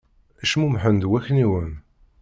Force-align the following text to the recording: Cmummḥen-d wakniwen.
Cmummḥen-d 0.51 1.03
wakniwen. 1.11 1.71